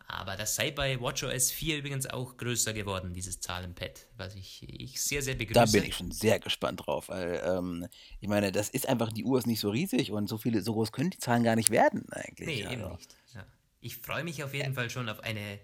[0.09, 5.01] Aber das sei bei WatchOS 4 übrigens auch größer geworden, dieses Zahlenpad, was ich, ich
[5.01, 5.59] sehr, sehr begrüße.
[5.59, 7.87] Da bin ich schon sehr gespannt drauf, weil ähm,
[8.21, 10.73] ich meine, das ist einfach, die Uhr ist nicht so riesig und so viele, so
[10.73, 12.47] groß können die Zahlen gar nicht werden eigentlich.
[12.47, 12.79] Nee, also.
[12.85, 13.15] eben nicht.
[13.35, 13.45] Ja.
[13.81, 15.59] Ich freue mich auf jeden Fall schon auf eine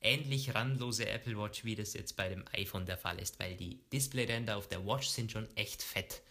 [0.00, 3.78] ähnlich randlose Apple Watch, wie das jetzt bei dem iPhone der Fall ist, weil die
[3.92, 6.22] Displayränder auf der Watch sind schon echt fett.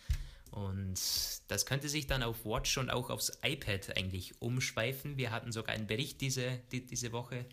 [0.52, 1.00] Und
[1.48, 5.18] das könnte sich dann auf Watch und auch aufs iPad eigentlich umschweifen.
[5.18, 7.46] Wir hatten sogar einen Bericht diese, die, diese Woche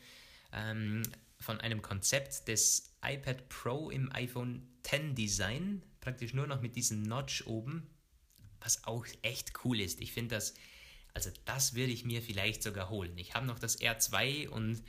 [0.53, 1.03] ähm,
[1.39, 7.03] von einem Konzept des iPad Pro im iPhone 10 Design, praktisch nur noch mit diesem
[7.03, 7.87] Notch oben,
[8.61, 10.01] was auch echt cool ist.
[10.01, 10.55] Ich finde das,
[11.15, 13.17] also das würde ich mir vielleicht sogar holen.
[13.17, 14.83] Ich habe noch das R2 und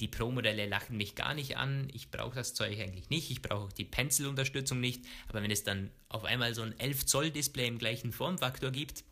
[0.00, 1.88] die Pro-Modelle lachen mich gar nicht an.
[1.92, 3.30] Ich brauche das Zeug eigentlich nicht.
[3.30, 5.04] Ich brauche auch die Pencil-Unterstützung nicht.
[5.28, 9.04] Aber wenn es dann auf einmal so ein 11 Zoll Display im gleichen Formfaktor gibt,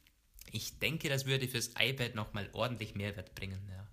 [0.53, 3.61] ich denke, das würde fürs iPad nochmal ordentlich Mehrwert bringen.
[3.68, 3.87] Ja.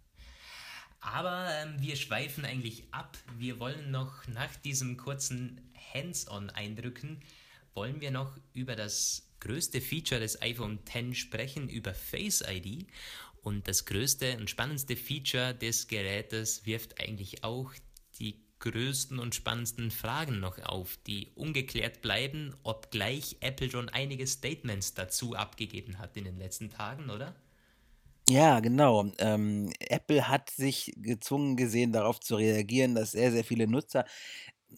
[1.02, 3.18] Aber ähm, wir schweifen eigentlich ab.
[3.38, 5.60] Wir wollen noch nach diesem kurzen
[5.94, 7.22] Hands-on-Eindrücken,
[7.74, 12.88] wollen wir noch über das größte Feature des iPhone X sprechen, über Face ID.
[13.44, 17.72] Und das größte und spannendste Feature des Gerätes wirft eigentlich auch
[18.18, 24.94] die größten und spannendsten Fragen noch auf, die ungeklärt bleiben, obgleich Apple schon einige Statements
[24.94, 27.36] dazu abgegeben hat in den letzten Tagen, oder?
[28.30, 29.12] Ja, genau.
[29.18, 34.06] Ähm, Apple hat sich gezwungen gesehen, darauf zu reagieren, dass sehr, sehr viele Nutzer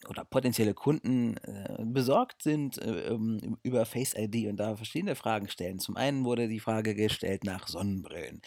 [0.07, 5.47] oder potenzielle Kunden äh, besorgt sind äh, ähm, über Face ID und da verschiedene Fragen
[5.47, 5.79] stellen.
[5.79, 8.41] Zum einen wurde die Frage gestellt nach Sonnenbrillen.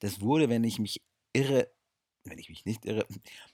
[0.00, 1.68] Das wurde, wenn ich mich irre,
[2.24, 3.06] wenn ich mich nicht irre,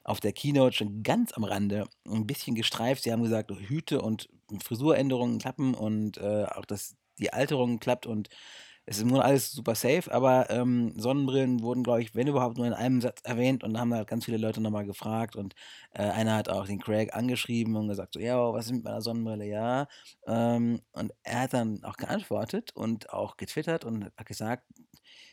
[0.04, 3.04] auf der Keynote schon ganz am Rande ein bisschen gestreift.
[3.04, 4.28] Sie haben gesagt, Hüte und
[4.62, 8.28] Frisuränderungen klappen und äh, auch, dass die Alterung klappt und
[8.86, 12.66] es ist nur alles super safe, aber ähm, Sonnenbrillen wurden, glaube ich, wenn überhaupt nur
[12.66, 15.54] in einem Satz erwähnt und da haben halt ganz viele Leute nochmal gefragt und
[15.92, 19.02] äh, einer hat auch den Craig angeschrieben und gesagt, so, ja, was ist mit meiner
[19.02, 19.44] Sonnenbrille?
[19.46, 19.88] Ja.
[20.26, 24.64] Ähm, und er hat dann auch geantwortet und auch getwittert und hat gesagt,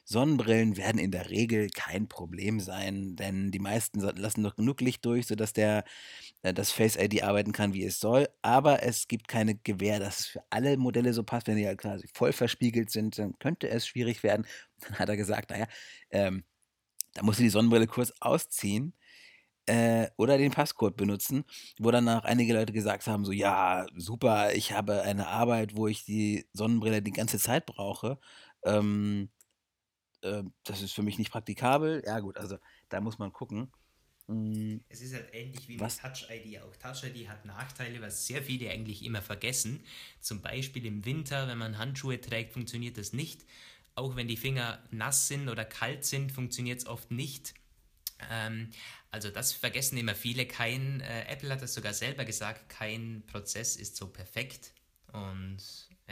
[0.06, 5.06] Sonnenbrillen werden in der Regel kein Problem sein, denn die meisten lassen doch genug Licht
[5.06, 5.84] durch, sodass der,
[6.44, 8.28] äh, das Face ID arbeiten kann, wie es soll.
[8.42, 11.48] Aber es gibt keine Gewähr, dass es für alle Modelle so passt.
[11.48, 14.46] Wenn die halt quasi voll verspiegelt sind, dann könnte es schwierig werden.
[14.82, 15.68] Dann hat er gesagt, naja,
[16.10, 16.44] ähm,
[17.14, 18.94] da musst du die Sonnenbrille kurz ausziehen
[19.66, 21.46] äh, oder den Passcode benutzen,
[21.80, 26.06] wo danach einige Leute gesagt haben, so ja, super, ich habe eine Arbeit, wo ich
[26.06, 28.20] die Sonnenbrille die ganze Zeit brauche.
[28.66, 29.30] Ähm,
[30.24, 32.04] äh, das ist für mich nicht praktikabel.
[32.06, 32.58] Ja gut, also
[32.90, 33.72] da muss man gucken.
[34.28, 36.02] Mm, es ist halt ähnlich wie was?
[36.02, 36.76] mit Touch ID auch.
[36.78, 39.84] Touch ID hat Nachteile, was sehr viele eigentlich immer vergessen.
[40.22, 43.46] Zum Beispiel im Winter, wenn man Handschuhe trägt, funktioniert das nicht.
[43.96, 47.54] Auch wenn die Finger nass sind oder kalt sind, funktioniert es oft nicht.
[48.32, 48.72] Ähm,
[49.12, 50.48] also das vergessen immer viele.
[50.48, 54.74] Kein äh, Apple hat das sogar selber gesagt, kein Prozess ist so perfekt.
[55.12, 55.58] Und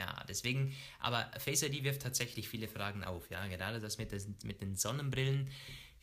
[0.02, 3.30] ja, deswegen, aber Face ID wirft tatsächlich viele Fragen auf.
[3.30, 5.50] Ja, gerade das mit, des, mit den Sonnenbrillen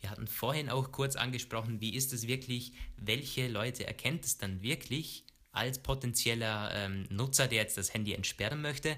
[0.00, 4.62] wir hatten vorhin auch kurz angesprochen, wie ist es wirklich, welche Leute erkennt es dann
[4.62, 8.96] wirklich als potenzieller ähm, Nutzer, der jetzt das Handy entsperren möchte.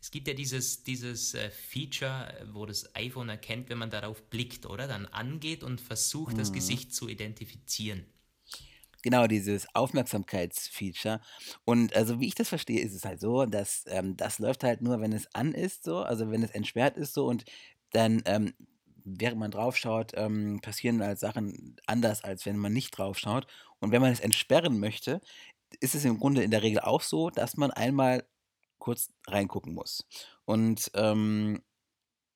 [0.00, 4.66] Es gibt ja dieses, dieses äh, Feature, wo das iPhone erkennt, wenn man darauf blickt,
[4.66, 4.88] oder?
[4.88, 6.38] Dann angeht und versucht, mhm.
[6.38, 8.04] das Gesicht zu identifizieren.
[9.02, 11.20] Genau, dieses Aufmerksamkeitsfeature.
[11.64, 14.82] Und also wie ich das verstehe, ist es halt so, dass ähm, das läuft halt
[14.82, 17.44] nur, wenn es an ist, so, also wenn es entsperrt ist so und
[17.92, 18.52] dann ähm,
[19.04, 23.46] während man draufschaut, ähm, passieren halt Sachen anders, als wenn man nicht draufschaut.
[23.80, 25.20] Und wenn man es entsperren möchte,
[25.80, 28.24] ist es im Grunde in der Regel auch so, dass man einmal
[28.78, 30.06] kurz reingucken muss.
[30.44, 31.62] Und ähm,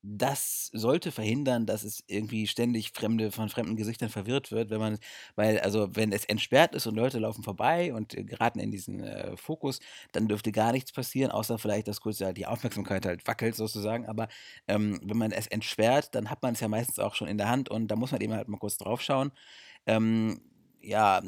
[0.06, 4.98] das sollte verhindern, dass es irgendwie ständig Fremde von fremden Gesichtern verwirrt wird, wenn man,
[5.34, 9.34] weil, also wenn es entsperrt ist und Leute laufen vorbei und geraten in diesen äh,
[9.38, 9.80] Fokus,
[10.12, 14.06] dann dürfte gar nichts passieren, außer vielleicht, dass kurz halt die Aufmerksamkeit halt wackelt sozusagen.
[14.06, 14.28] Aber
[14.68, 17.48] ähm, wenn man es entsperrt, dann hat man es ja meistens auch schon in der
[17.48, 19.32] Hand und da muss man eben halt mal kurz drauf schauen.
[19.86, 20.40] Ähm,
[20.82, 21.22] ja,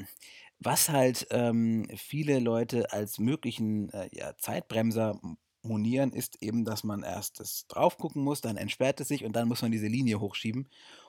[0.58, 5.20] was halt ähm, viele Leute als möglichen äh, ja, Zeitbremser
[5.66, 9.34] monieren, ist eben, dass man erst das drauf gucken muss, dann entsperrt es sich und
[9.34, 10.68] dann muss man diese Linie hochschieben.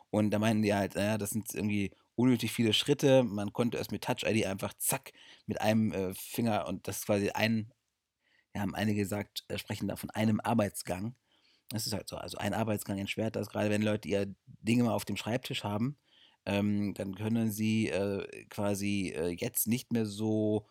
[0.10, 3.24] Und da meinen die halt, naja, das sind irgendwie unnötig viele Schritte.
[3.24, 5.14] Man konnte es mit Touch ID einfach zack
[5.46, 7.72] mit einem äh, Finger und das ist quasi ein,
[8.56, 11.16] ja, haben einige gesagt, äh, sprechen da von einem Arbeitsgang.
[11.70, 12.18] Das ist halt so.
[12.18, 15.98] Also ein Arbeitsgang entsperrt das, gerade wenn Leute ihr Dinge mal auf dem Schreibtisch haben,
[16.46, 20.66] ähm, dann können sie äh, quasi äh, jetzt nicht mehr so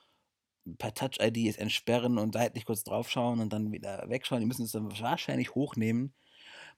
[0.79, 4.41] per Touch-ID es entsperren und seitlich kurz draufschauen und dann wieder wegschauen.
[4.41, 6.15] Die müssen es dann wahrscheinlich hochnehmen.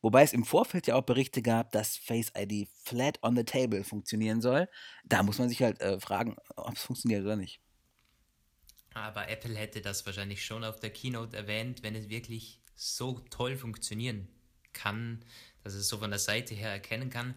[0.01, 3.83] Wobei es im Vorfeld ja auch Berichte gab, dass Face ID flat on the table
[3.83, 4.69] funktionieren soll.
[5.05, 7.61] Da muss man sich halt äh, fragen, ob es funktioniert oder nicht.
[8.95, 13.57] Aber Apple hätte das wahrscheinlich schon auf der Keynote erwähnt, wenn es wirklich so toll
[13.57, 14.29] funktionieren
[14.73, 15.25] kann,
[15.65, 17.35] dass es so von der Seite her erkennen kann.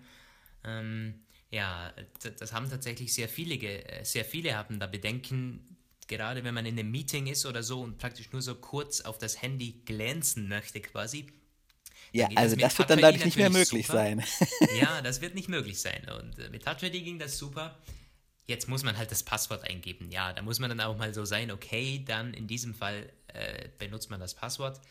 [0.63, 1.93] Ähm, ja,
[2.39, 5.77] das haben tatsächlich sehr viele, sehr viele haben da Bedenken,
[6.11, 9.17] gerade wenn man in einem Meeting ist oder so und praktisch nur so kurz auf
[9.17, 11.27] das Handy glänzen möchte quasi.
[12.11, 13.99] Ja, also das, das wird dann dadurch nicht mehr möglich super.
[13.99, 14.23] sein.
[14.79, 16.05] ja, das wird nicht möglich sein.
[16.09, 17.79] Und äh, mit Touch ID ging das super.
[18.45, 20.11] Jetzt muss man halt das Passwort eingeben.
[20.11, 23.69] Ja, da muss man dann auch mal so sein, okay, dann in diesem Fall äh,
[23.77, 24.81] benutzt man das Passwort.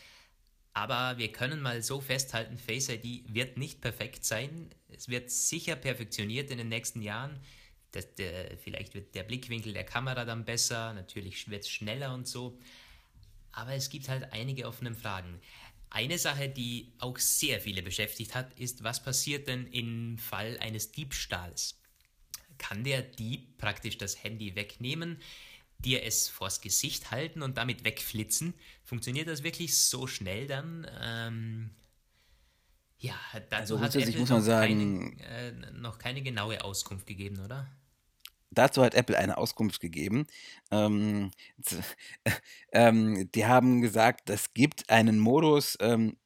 [0.73, 4.71] Aber wir können mal so festhalten, Face ID wird nicht perfekt sein.
[4.89, 7.39] Es wird sicher perfektioniert in den nächsten Jahren
[7.93, 12.27] das, der, vielleicht wird der Blickwinkel der Kamera dann besser, natürlich wird es schneller und
[12.27, 12.59] so.
[13.53, 15.41] Aber es gibt halt einige offene Fragen.
[15.91, 20.93] Eine Sache, die auch sehr viele beschäftigt hat, ist, was passiert denn im Fall eines
[20.93, 21.81] Diebstahls?
[22.59, 25.19] Kann der Dieb praktisch das Handy wegnehmen,
[25.79, 28.55] dir es vors Gesicht halten und damit wegflitzen?
[28.85, 30.87] Funktioniert das wirklich so schnell dann?
[31.01, 31.71] Ähm,
[33.01, 33.15] ja,
[33.49, 37.67] dazu also hat Apple muss man sagen, keine, äh, noch keine genaue Auskunft gegeben, oder?
[38.51, 40.27] Dazu hat Apple eine Auskunft gegeben.
[40.71, 41.31] Ähm,
[42.73, 46.17] ähm, die haben gesagt, es gibt einen Modus, ähm,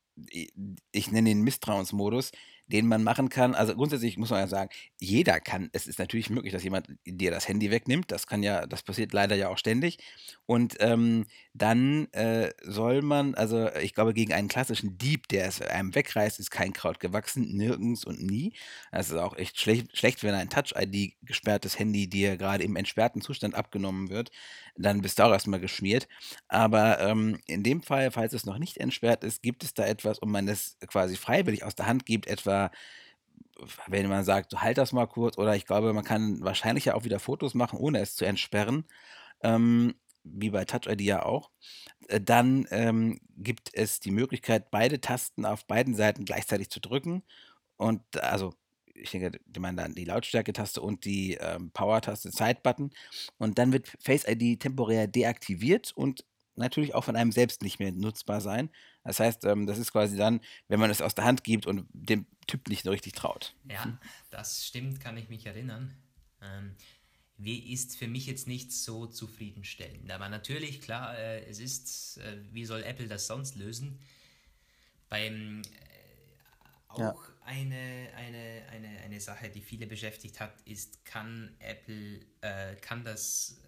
[0.92, 2.30] ich nenne ihn Misstrauensmodus,
[2.66, 3.54] den man machen kann.
[3.54, 7.30] Also grundsätzlich muss man ja sagen, jeder kann, es ist natürlich möglich, dass jemand dir
[7.30, 8.10] das Handy wegnimmt.
[8.10, 9.98] Das kann ja, das passiert leider ja auch ständig.
[10.46, 15.60] Und ähm, dann äh, soll man, also ich glaube, gegen einen klassischen Dieb, der es
[15.60, 18.54] einem wegreißt, ist kein Kraut gewachsen, nirgends und nie.
[18.92, 23.20] Das ist auch echt schlecht, schlecht wenn ein Touch-ID gesperrtes Handy dir gerade im entsperrten
[23.20, 24.30] Zustand abgenommen wird.
[24.76, 26.08] Dann bist du auch erstmal geschmiert.
[26.48, 30.18] Aber ähm, in dem Fall, falls es noch nicht entsperrt ist, gibt es da etwas
[30.18, 32.63] und man es quasi freiwillig aus der Hand gibt, etwa
[33.56, 36.94] oder wenn man sagt, halt das mal kurz, oder ich glaube, man kann wahrscheinlich ja
[36.94, 38.84] auch wieder Fotos machen, ohne es zu entsperren,
[39.42, 41.50] ähm, wie bei Touch ID ja auch,
[42.08, 47.22] äh, dann ähm, gibt es die Möglichkeit, beide Tasten auf beiden Seiten gleichzeitig zu drücken.
[47.76, 48.54] Und also,
[48.94, 52.90] ich denke, die meinen dann die Lautstärke-Taste und die ähm, Power-Taste, Side-Button.
[53.38, 56.24] Und dann wird Face ID temporär deaktiviert und
[56.56, 58.70] natürlich auch von einem selbst nicht mehr nutzbar sein.
[59.04, 61.86] Das heißt, ähm, das ist quasi dann, wenn man es aus der Hand gibt und
[61.92, 63.54] dem Typ nicht so richtig traut.
[63.68, 63.98] Ja, hm.
[64.30, 65.94] das stimmt, kann ich mich erinnern.
[66.42, 66.74] Ähm,
[67.36, 70.10] wie ist für mich jetzt nicht so zufriedenstellend.
[70.10, 73.98] Aber natürlich, klar, äh, es ist, äh, wie soll Apple das sonst lösen?
[75.08, 75.68] Beim äh,
[76.88, 77.14] Auch ja.
[77.44, 83.60] eine, eine, eine, eine Sache, die viele beschäftigt hat, ist, kann Apple, äh, kann das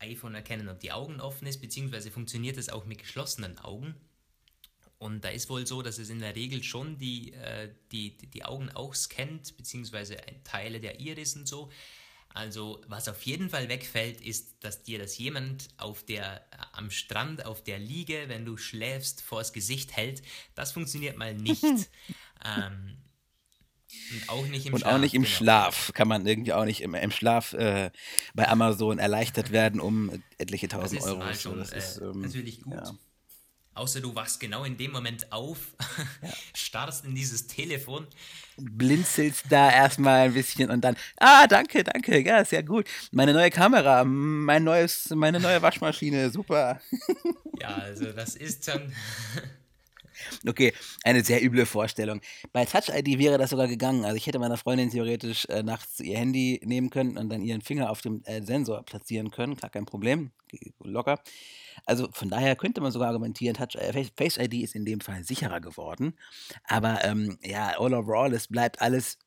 [0.00, 3.94] iPhone erkennen, ob die Augen offen ist, beziehungsweise funktioniert es auch mit geschlossenen Augen?
[4.98, 8.44] Und da ist wohl so, dass es in der Regel schon die, äh, die, die
[8.44, 11.70] Augen auch scannt, beziehungsweise Teile der Iris und so.
[12.28, 16.90] Also was auf jeden Fall wegfällt, ist, dass dir das jemand auf der, äh, am
[16.90, 20.22] Strand, auf der Liege, wenn du schläfst, vors Gesicht hält.
[20.54, 21.62] Das funktioniert mal nicht.
[22.44, 22.96] ähm,
[24.12, 24.92] und auch nicht im und Schlaf.
[24.92, 25.34] auch nicht im genau.
[25.34, 25.92] Schlaf.
[25.94, 27.90] Kann man irgendwie auch nicht im, im Schlaf äh,
[28.34, 31.20] bei Amazon erleichtert werden um etliche tausend Euro.
[31.20, 32.74] Das ist Schon, das ist äh, ähm, natürlich gut.
[32.74, 32.94] Ja.
[33.74, 35.58] Außer du wachst genau in dem Moment auf,
[36.22, 36.28] ja.
[36.54, 38.06] starrst in dieses Telefon.
[38.56, 42.86] Blinzelst da erstmal ein bisschen und dann, ah, danke, danke, ja, sehr gut.
[43.10, 46.80] Meine neue Kamera, mein neues, meine neue Waschmaschine, super.
[47.60, 48.92] Ja, also das ist dann.
[50.46, 52.20] Okay, eine sehr üble Vorstellung.
[52.52, 54.04] Bei Touch ID wäre das sogar gegangen.
[54.04, 57.62] Also ich hätte meiner Freundin theoretisch äh, nachts ihr Handy nehmen können und dann ihren
[57.62, 59.56] Finger auf dem äh, Sensor platzieren können.
[59.56, 60.30] Gar kein Problem,
[60.80, 61.20] locker.
[61.86, 65.24] Also von daher könnte man sogar argumentieren, Touch, äh, Face ID ist in dem Fall
[65.24, 66.14] sicherer geworden.
[66.64, 69.18] Aber ähm, ja, all overall, es bleibt alles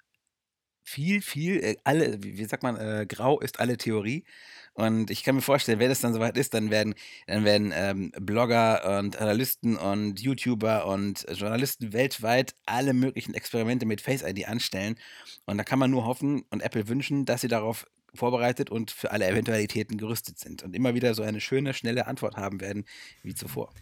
[0.84, 4.26] viel, viel, äh, alle, wie, wie sagt man, äh, grau ist alle Theorie.
[4.74, 6.94] Und ich kann mir vorstellen, wenn es dann soweit ist, dann werden,
[7.26, 14.02] dann werden ähm, Blogger und Analysten und YouTuber und Journalisten weltweit alle möglichen Experimente mit
[14.02, 14.96] Face ID anstellen.
[15.46, 17.88] Und da kann man nur hoffen und Apple wünschen, dass sie darauf
[18.18, 22.36] vorbereitet und für alle Eventualitäten gerüstet sind und immer wieder so eine schöne, schnelle Antwort
[22.36, 22.86] haben werden
[23.24, 23.74] wie zuvor.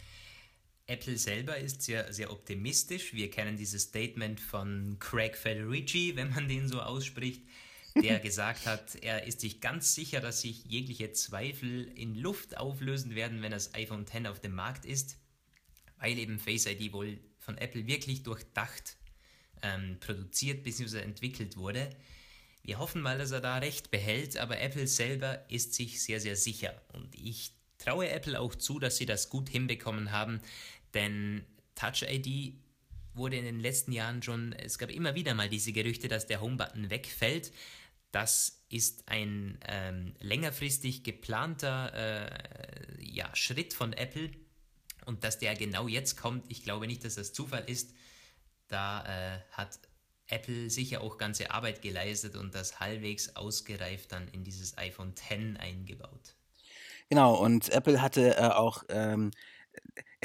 [0.88, 3.13] Apple selber ist sehr, sehr optimistisch.
[3.13, 7.41] Wir kennen dieses Statement von Craig Federici, wenn man den so ausspricht
[8.02, 13.15] der gesagt hat, er ist sich ganz sicher, dass sich jegliche Zweifel in Luft auflösen
[13.15, 15.17] werden, wenn das iPhone X auf dem Markt ist,
[15.98, 18.98] weil eben Face ID wohl von Apple wirklich durchdacht
[19.62, 21.00] ähm, produziert bzw.
[21.00, 21.89] entwickelt wurde.
[22.65, 26.36] Wir hoffen mal, dass er da recht behält, aber Apple selber ist sich sehr, sehr
[26.36, 26.73] sicher.
[26.93, 30.41] Und ich traue Apple auch zu, dass sie das gut hinbekommen haben,
[30.95, 32.56] denn Touch ID
[33.13, 36.41] wurde in den letzten Jahren schon, es gab immer wieder mal diese Gerüchte, dass der
[36.41, 37.51] Home-Button wegfällt.
[38.12, 44.32] Das ist ein ähm, längerfristig geplanter äh, ja, Schritt von Apple
[45.06, 47.93] und dass der genau jetzt kommt, ich glaube nicht, dass das Zufall ist.
[48.67, 49.78] Da äh, hat
[50.27, 55.59] Apple sicher auch ganze Arbeit geleistet und das halbwegs ausgereift dann in dieses iPhone X
[55.59, 56.35] eingebaut.
[57.09, 59.31] Genau, und Apple hatte äh, auch ähm,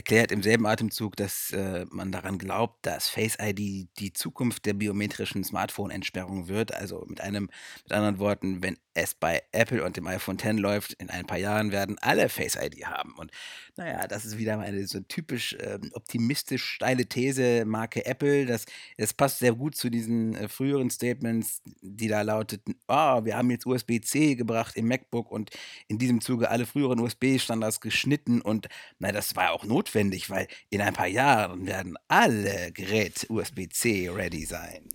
[0.01, 4.73] erklärt im selben Atemzug, dass äh, man daran glaubt, dass Face ID die Zukunft der
[4.73, 6.73] biometrischen Smartphone-Entsperrung wird.
[6.73, 7.51] Also mit einem,
[7.83, 11.37] mit anderen Worten, wenn es bei Apple und dem iPhone X läuft, in ein paar
[11.37, 13.13] Jahren werden alle Face ID haben.
[13.19, 13.31] Und
[13.77, 18.47] naja, das ist wieder eine so typisch äh, optimistisch steile These, Marke Apple.
[18.47, 18.65] Das,
[18.97, 23.51] das passt sehr gut zu diesen äh, früheren Statements, die da lauteten, oh, wir haben
[23.51, 25.51] jetzt USB-C gebracht im MacBook und
[25.89, 28.41] in diesem Zuge alle früheren USB-Standards geschnitten.
[28.41, 34.09] Und na, das war auch notwendig, weil in ein paar Jahren werden alle Geräte USB-C
[34.09, 34.89] ready sein.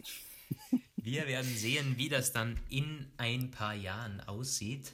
[0.96, 4.94] Wir werden sehen, wie das dann in ein paar Jahren aussieht.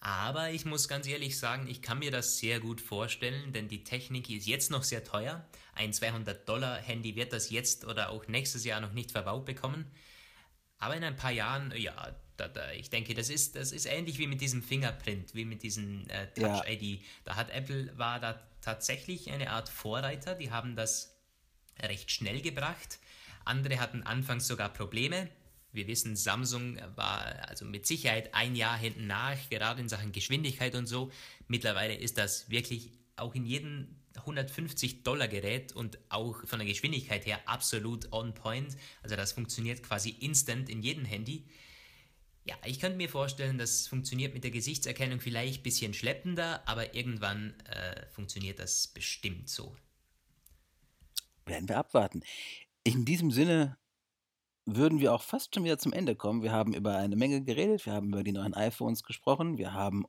[0.00, 3.82] Aber ich muss ganz ehrlich sagen, ich kann mir das sehr gut vorstellen, denn die
[3.84, 5.44] Technik ist jetzt noch sehr teuer.
[5.74, 9.86] Ein 200-Dollar-Handy wird das jetzt oder auch nächstes Jahr noch nicht verbaut bekommen.
[10.78, 14.18] Aber in ein paar Jahren, ja, da, da, ich denke, das ist, das ist ähnlich
[14.18, 16.82] wie mit diesem Fingerprint, wie mit diesem äh, Touch-ID.
[16.82, 16.98] Ja.
[17.24, 21.16] Da hat Apple, war da tatsächlich eine Art Vorreiter, die haben das
[21.80, 22.98] recht schnell gebracht.
[23.44, 25.28] Andere hatten anfangs sogar Probleme.
[25.70, 30.74] Wir wissen, Samsung war also mit Sicherheit ein Jahr hinten nach, gerade in Sachen Geschwindigkeit
[30.74, 31.12] und so.
[31.46, 37.24] Mittlerweile ist das wirklich auch in jedem 150 Dollar Gerät und auch von der Geschwindigkeit
[37.24, 38.76] her absolut on point.
[39.04, 41.44] Also das funktioniert quasi instant in jedem Handy.
[42.46, 46.94] Ja, ich könnte mir vorstellen, das funktioniert mit der Gesichtserkennung vielleicht ein bisschen schleppender, aber
[46.94, 49.74] irgendwann äh, funktioniert das bestimmt so.
[51.44, 52.22] Werden wir abwarten.
[52.84, 53.76] In diesem Sinne
[54.64, 56.42] würden wir auch fast schon wieder zum Ende kommen.
[56.42, 60.06] Wir haben über eine Menge geredet, wir haben über die neuen iPhones gesprochen, wir haben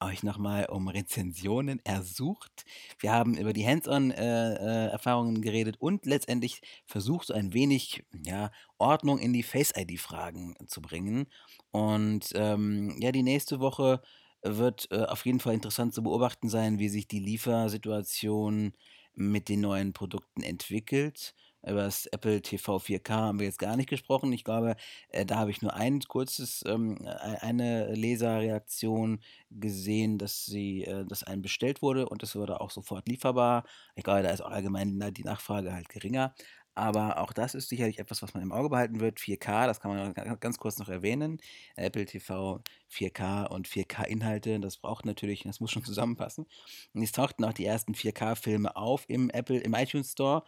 [0.00, 2.64] euch nochmal um Rezensionen ersucht.
[2.98, 8.50] Wir haben über die Hands-on-Erfahrungen äh, äh, geredet und letztendlich versucht, so ein wenig ja,
[8.78, 11.26] Ordnung in die Face-ID-Fragen zu bringen.
[11.70, 14.00] Und ähm, ja, die nächste Woche
[14.42, 18.72] wird äh, auf jeden Fall interessant zu beobachten sein, wie sich die Liefersituation
[19.14, 21.34] mit den neuen Produkten entwickelt.
[21.62, 24.32] Über das Apple TV 4K haben wir jetzt gar nicht gesprochen.
[24.32, 24.76] Ich glaube,
[25.10, 27.08] äh, da habe ich nur ein kurzes, ähm, e
[27.40, 33.06] eine Leserreaktion gesehen, dass sie, äh, dass einem bestellt wurde und das wurde auch sofort
[33.08, 33.64] lieferbar.
[33.94, 36.34] Ich glaube, da ist auch allgemein die Nachfrage halt geringer.
[36.74, 39.18] aber auch das ist sicherlich etwas, was man im Auge behalten wird.
[39.18, 41.38] 4K, das kann man ganz kurz noch erwähnen.
[41.76, 46.46] Apple TV 4K und 4K-Inhalte, das braucht natürlich, das muss schon zusammenpassen.
[46.94, 50.44] Und es tauchten auch die ersten 4K-Filme auf im Apple, im iTunes Store.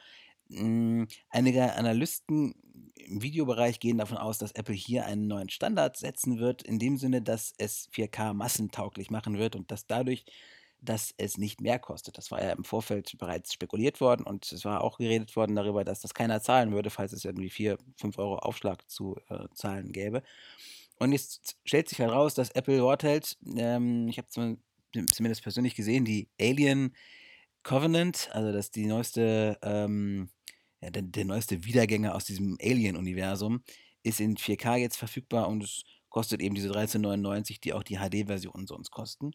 [0.57, 2.55] Hm, einige Analysten
[2.95, 6.97] im Videobereich gehen davon aus, dass Apple hier einen neuen Standard setzen wird, in dem
[6.97, 10.25] Sinne, dass es 4K massentauglich machen wird und dass dadurch,
[10.81, 12.19] dass es nicht mehr kostet.
[12.19, 15.85] Das war ja im Vorfeld bereits spekuliert worden und es war auch geredet worden darüber,
[15.85, 19.93] dass das keiner zahlen würde, falls es irgendwie 4, 5 Euro Aufschlag zu äh, zahlen
[19.93, 20.23] gäbe.
[20.99, 23.37] Und jetzt stellt sich heraus, dass Apple Wort hält.
[23.57, 26.95] Ähm, ich habe zumindest persönlich gesehen, die Alien
[27.63, 30.31] Covenant, also das die neueste ähm,
[30.83, 33.62] ja, der, der neueste Wiedergänger aus diesem Alien-Universum,
[34.03, 38.66] ist in 4K jetzt verfügbar und es kostet eben diese 13,99, die auch die HD-Version
[38.66, 39.33] sonst kosten.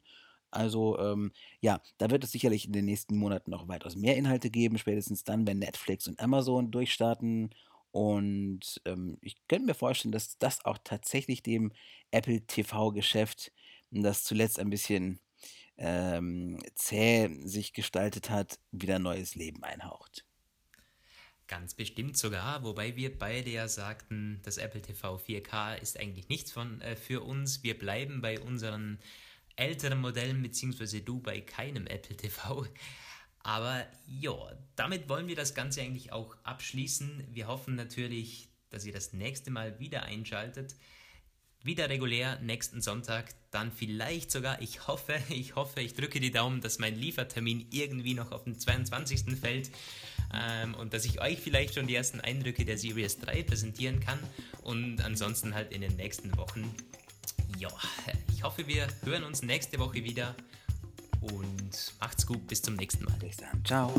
[0.51, 1.31] Also ähm,
[1.61, 5.23] ja, da wird es sicherlich in den nächsten Monaten noch weitaus mehr Inhalte geben, spätestens
[5.23, 7.49] dann, wenn Netflix und Amazon durchstarten.
[7.91, 11.71] Und ähm, ich könnte mir vorstellen, dass das auch tatsächlich dem
[12.11, 13.51] Apple TV-Geschäft,
[13.91, 15.19] das zuletzt ein bisschen
[15.77, 20.26] ähm, zäh sich gestaltet hat, wieder neues Leben einhaucht.
[21.47, 26.51] Ganz bestimmt sogar, wobei wir beide ja sagten, das Apple TV 4K ist eigentlich nichts
[26.51, 27.63] von, äh, für uns.
[27.63, 28.99] Wir bleiben bei unseren
[29.55, 32.67] älteren Modellen, beziehungsweise du bei keinem Apple TV.
[33.39, 34.35] Aber ja,
[34.75, 37.29] damit wollen wir das Ganze eigentlich auch abschließen.
[37.31, 40.75] Wir hoffen natürlich, dass ihr das nächste Mal wieder einschaltet.
[41.63, 46.59] Wieder regulär nächsten Sonntag, dann vielleicht sogar, ich hoffe, ich hoffe, ich drücke die Daumen,
[46.59, 49.39] dass mein Liefertermin irgendwie noch auf den 22.
[49.39, 49.71] fällt
[50.33, 54.19] ähm, und dass ich euch vielleicht schon die ersten Eindrücke der Series 3 präsentieren kann
[54.63, 56.73] und ansonsten halt in den nächsten Wochen.
[57.57, 57.69] Ja,
[58.33, 60.35] ich hoffe, wir hören uns nächste Woche wieder
[61.21, 63.15] und macht's gut, bis zum nächsten Mal.
[63.19, 63.93] Bis dann, ciao.